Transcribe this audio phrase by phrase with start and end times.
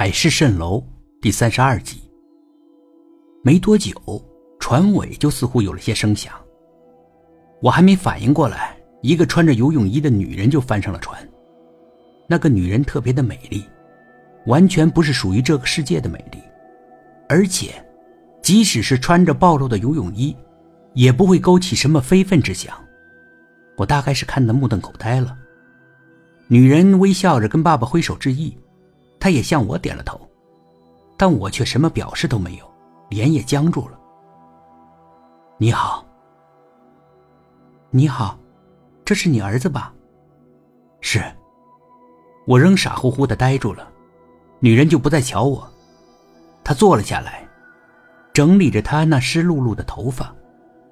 [0.00, 0.80] 海市蜃楼
[1.20, 2.00] 第三十二集。
[3.42, 3.92] 没多久，
[4.60, 6.32] 船尾就似乎有了些声响。
[7.60, 11.20] 我还没反应过来，一个穿着游泳衣的女人就翻上了船。
[12.28, 13.64] 那个女人特别的美丽，
[14.46, 16.38] 完全不是属于这个世界的美丽，
[17.28, 17.84] 而且，
[18.40, 20.32] 即使是穿着暴露的游泳衣，
[20.94, 22.72] 也不会勾起什么非分之想。
[23.76, 25.36] 我大概是看得目瞪口呆了。
[26.46, 28.56] 女人微笑着跟爸爸挥手致意。
[29.20, 30.20] 他也向我点了头，
[31.16, 32.70] 但我却什么表示都没有，
[33.08, 33.98] 脸也僵住了。
[35.58, 36.06] 你好，
[37.90, 38.38] 你好，
[39.04, 39.92] 这是你儿子吧？
[41.00, 41.22] 是。
[42.46, 43.86] 我仍傻乎乎的呆住了，
[44.60, 45.68] 女人就不再瞧我，
[46.64, 47.46] 她坐了下来，
[48.32, 50.34] 整理着她那湿漉漉的头发，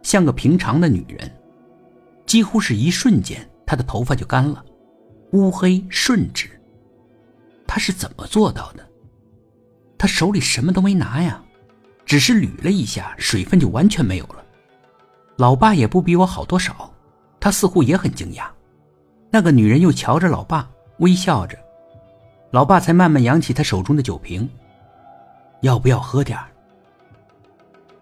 [0.03, 1.31] 像个平常的女人。
[2.27, 4.65] 几乎是一瞬间，她的头发就干了，
[5.33, 6.56] 乌黑顺直。
[7.77, 8.89] 他是怎么做到的？
[9.99, 11.43] 他手里什么都没拿呀，
[12.07, 14.43] 只是捋了一下，水分就完全没有了。
[15.37, 16.91] 老爸也不比我好多少，
[17.39, 18.47] 他似乎也很惊讶。
[19.31, 20.67] 那个女人又瞧着老爸，
[21.01, 21.59] 微笑着。
[22.51, 24.49] 老爸才慢慢扬起他手中的酒瓶，
[25.61, 26.39] 要不要喝点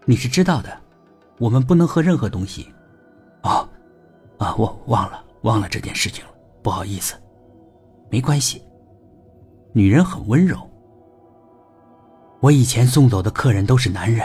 [0.04, 0.80] 你是知道的，
[1.38, 2.72] 我们不能喝任何东西。
[3.42, 3.68] 哦，
[4.38, 6.30] 啊，我忘了，忘了这件事情了，
[6.62, 7.20] 不好意思。
[8.08, 8.62] 没关系。
[9.76, 10.70] 女人很温柔。
[12.38, 14.24] 我以前送走的客人都是男人，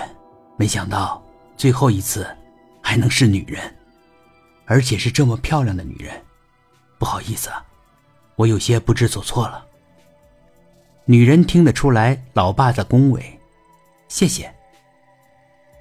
[0.57, 1.19] 没想到
[1.57, 2.27] 最后一次
[2.83, 3.59] 还能是女人，
[4.67, 6.13] 而且是这么漂亮的女人。
[6.99, 7.49] 不好意思，
[8.35, 9.65] 我有些不知所措了。
[11.05, 13.39] 女人听得出来，老爸在恭维。
[14.07, 14.53] 谢谢。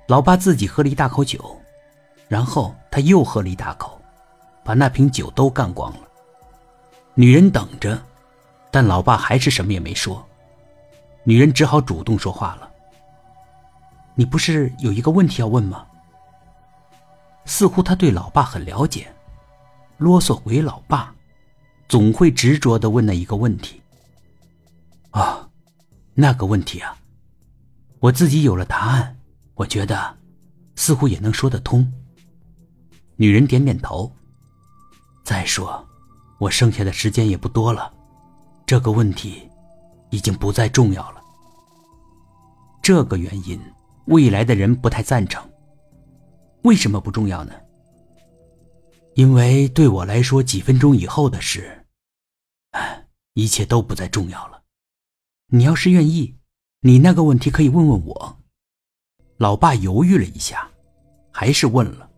[0.06, 1.60] 老爸自己喝了一大口酒，
[2.26, 4.00] 然后他又喝了一大口，
[4.64, 6.00] 把那瓶酒都干光了。
[7.12, 8.00] 女人等着。
[8.70, 10.26] 但老爸还是什么也没说，
[11.24, 12.70] 女人只好主动说话了。
[14.14, 15.86] 你不是有一个问题要问吗？
[17.44, 19.10] 似乎他对老爸很了解，
[19.96, 21.14] 啰嗦回老爸，
[21.88, 23.80] 总会执着的问那一个问题。
[25.10, 25.48] 啊，
[26.14, 26.94] 那个问题啊，
[28.00, 29.16] 我自己有了答案，
[29.54, 30.16] 我觉得
[30.76, 31.90] 似乎也能说得通。
[33.16, 34.12] 女人点点头。
[35.24, 35.86] 再说，
[36.38, 37.92] 我剩下的时间也不多了。
[38.68, 39.48] 这个问题
[40.10, 41.22] 已经不再重要了。
[42.82, 43.58] 这个原因，
[44.08, 45.42] 未来的人不太赞成。
[46.64, 47.54] 为什么不重要呢？
[49.14, 51.82] 因为对我来说，几分钟以后的事，
[53.32, 54.62] 一切都不再重要了。
[55.46, 56.36] 你要是愿意，
[56.82, 58.36] 你那个问题可以问问我。
[59.38, 60.68] 老爸犹豫了一下，
[61.32, 62.10] 还是问了：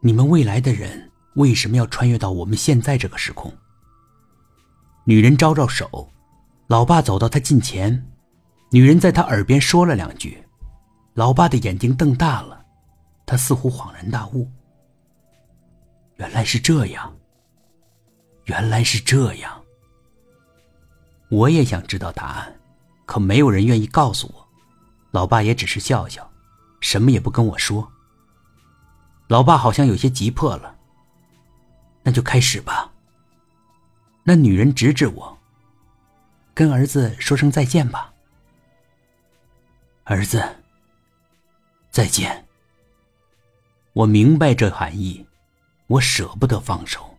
[0.00, 3.52] 你们未来的人为什么要穿越到我们现在这个时空？
[5.08, 6.08] 女人招招手，
[6.66, 8.04] 老爸走到她近前，
[8.72, 10.44] 女人在他耳边说了两句，
[11.14, 12.60] 老爸的眼睛瞪大了，
[13.24, 14.50] 他似乎恍然大悟，
[16.16, 17.16] 原来是这样，
[18.46, 19.62] 原来是这样。
[21.30, 22.52] 我也想知道答案，
[23.04, 24.48] 可没有人愿意告诉我，
[25.12, 26.28] 老爸也只是笑笑，
[26.80, 27.88] 什么也不跟我说。
[29.28, 30.76] 老爸好像有些急迫了，
[32.02, 32.90] 那就开始吧。
[34.28, 35.38] 那女人直指我，
[36.52, 38.12] 跟儿子说声再见吧。
[40.02, 40.44] 儿子，
[41.90, 42.44] 再见。
[43.92, 45.24] 我明白这含义，
[45.86, 47.16] 我舍不得放手，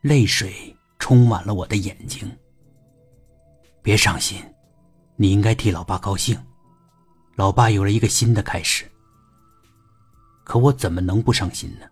[0.00, 2.28] 泪水充满了我的眼睛。
[3.80, 4.44] 别伤心，
[5.14, 6.36] 你应该替老爸高兴，
[7.36, 8.90] 老爸有了一个新的开始。
[10.42, 11.86] 可我怎么能不伤心呢？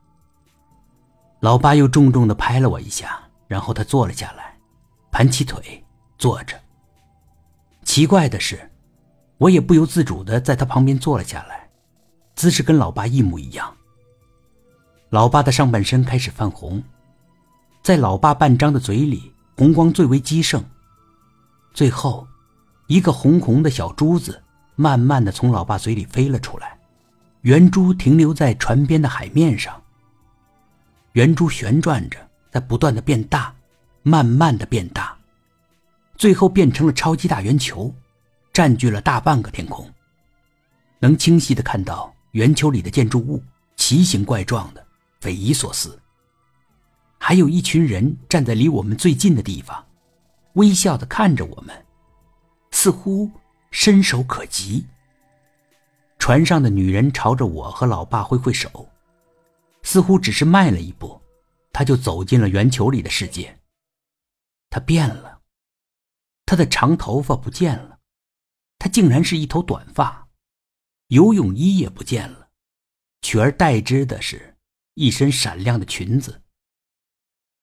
[1.38, 3.21] 老爸又重重的拍了我一下。
[3.52, 4.56] 然后他坐了下来，
[5.10, 5.84] 盘起腿
[6.16, 6.58] 坐着。
[7.84, 8.70] 奇怪的是，
[9.36, 11.68] 我也不由自主的在他旁边坐了下来，
[12.34, 13.76] 姿势跟老爸一模一样。
[15.10, 16.82] 老爸的上半身开始泛红，
[17.82, 20.64] 在老爸半张的嘴里，红光最为激盛。
[21.74, 22.26] 最后，
[22.86, 24.42] 一个红红的小珠子
[24.76, 26.78] 慢慢的从老爸嘴里飞了出来，
[27.42, 29.78] 圆珠停留在船边的海面上。
[31.12, 32.16] 圆珠旋转着。
[32.52, 33.52] 在不断的变大，
[34.02, 35.16] 慢慢的变大，
[36.16, 37.92] 最后变成了超级大圆球，
[38.52, 39.90] 占据了大半个天空。
[40.98, 43.42] 能清晰的看到圆球里的建筑物，
[43.76, 44.86] 奇形怪状的，
[45.20, 45.98] 匪夷所思。
[47.16, 49.82] 还有一群人站在离我们最近的地方，
[50.52, 51.74] 微笑的看着我们，
[52.70, 53.30] 似乎
[53.70, 54.84] 伸手可及。
[56.18, 58.86] 船上的女人朝着我和老爸挥挥手，
[59.82, 61.21] 似乎只是迈了一步。
[61.72, 63.58] 他就走进了圆球里的世界。
[64.70, 65.40] 他变了，
[66.46, 67.98] 他的长头发不见了，
[68.78, 70.28] 他竟然是一头短发，
[71.08, 72.48] 游泳衣也不见了，
[73.22, 74.56] 取而代之的是
[74.94, 76.42] 一身闪亮的裙子。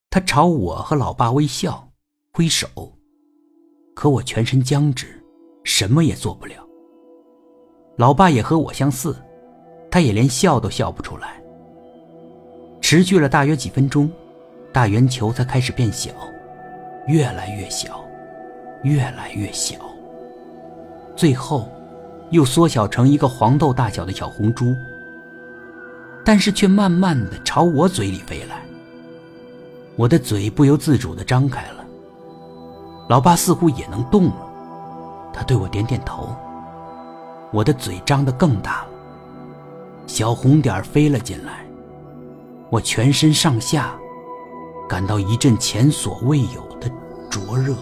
[0.10, 1.92] 他朝我和老爸微笑，
[2.34, 2.98] 挥手，
[3.96, 5.24] 可我全身僵直，
[5.64, 6.68] 什么也做不了。
[7.98, 9.20] 老爸也和我相似，
[9.92, 11.44] 他也连笑都笑不出来。
[12.90, 14.10] 持续了大约几分钟，
[14.74, 16.10] 大圆球才开始变小，
[17.06, 18.04] 越来越小，
[18.82, 19.76] 越来越小，
[21.16, 21.70] 最后
[22.32, 24.76] 又缩小成一个黄豆大小的小红珠，
[26.26, 28.66] 但是却慢慢的朝我嘴里飞来。
[29.96, 31.86] 我的嘴不由自主的张开了，
[33.08, 34.52] 老爸似乎也能动了，
[35.32, 36.36] 他对我点点头。
[37.52, 38.90] 我的嘴张得更大了，
[40.08, 41.64] 小红点飞了进来，
[42.72, 44.00] 我全身上下
[44.88, 46.88] 感到一阵前所未有的
[47.28, 47.76] 灼热。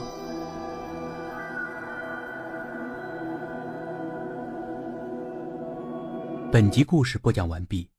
[6.50, 7.90] 本集故事播讲完毕，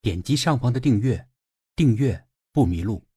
[0.00, 1.26] 点击上方的订阅，
[1.76, 3.09] 订阅不迷路。